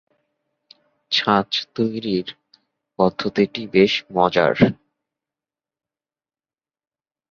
[1.11, 2.27] ছাঁচ তৈরির
[2.99, 4.55] পদ্ধতি টি বেশ মজার।